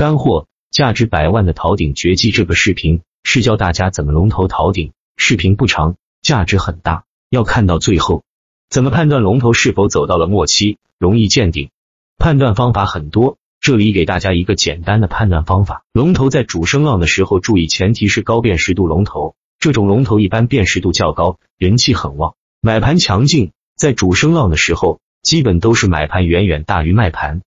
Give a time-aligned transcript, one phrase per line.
[0.00, 2.30] 干货，价值百万的逃顶绝技。
[2.30, 4.92] 这个视频是教大家怎么龙头逃顶。
[5.18, 8.22] 视频不长，价值很大，要看到最后。
[8.70, 11.68] 怎么判断龙头是否走到了末期，容易见顶？
[12.16, 19.34] 判断方法很多，这里给大家一个简单的判断方法：龙头在主升浪的时候，注意前提是高辨识度龙头。
[19.58, 23.52] 这种龙头一般辨识度较高，人气很旺，买盘强劲。
[23.76, 27.42] 在主升浪的时候，基本都是买盘远远大于卖盘。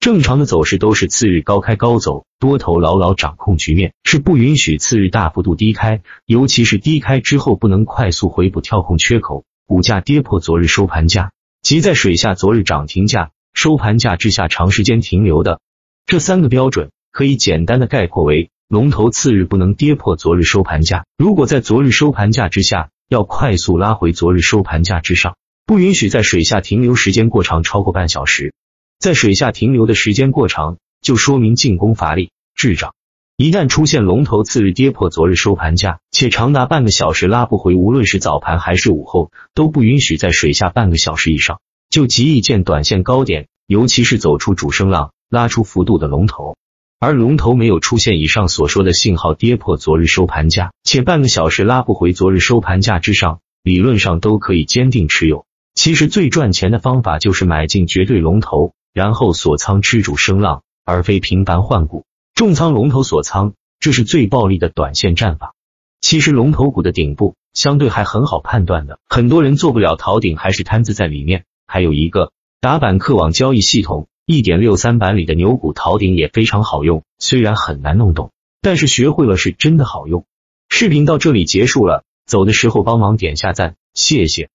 [0.00, 15.60] 正常的走势都是次日高开高走，多头牢牢掌控局面，是不允许次日大幅度低开，尤其是低开之后不能快速回补跳空缺口，股价跌破昨日收盘价，即在水下昨日涨停价、收盘价之下长时间停留的。
[16.06, 18.50] 这三个标准可以简单的概括为。
[18.68, 25.36] 龙头次日不能跌破昨日收盘价，如果在昨日收盘价之下，要快速拉回昨日收盘价之上，
[25.66, 28.52] 不允许在水下停留时间过长，超过半小时。
[28.98, 32.94] 在水下停留的时间过长，就说明进攻乏力滞涨。
[33.36, 46.56] 一旦出现龙头次日跌破昨日收盘价，且长达半个小时拉不回，无论是早盘还是午后，都不允许在水下半个小时以上，就极易见短线高点，尤其是走出主升浪，拉出幅度的龙头。
[46.98, 55.46] 而龙头没有出现以上所说的信号，跌破昨日收盘价，且半个小时拉不回昨日收盘价之上，理论上都可以坚定持有。
[55.76, 65.54] 其实最赚钱的方法就是买进绝对龙头，然后锁仓吃主升浪，而非频繁换股重仓龙头锁仓，这是最暴利的短线战法。
[66.00, 71.44] 其实龙头股的顶部相对还很好判断的，很多人做不了逃顶，还是摊子在里面。
[71.66, 74.08] 还有一个打板客网交易系统。
[74.30, 78.30] 一点六三版里的牛股逃顶也非常好用，虽然很难弄懂，
[78.60, 80.26] 但是学会了是真的好用。
[80.68, 84.50] 视频到这里结束了，走的时候帮忙点下赞，谢谢。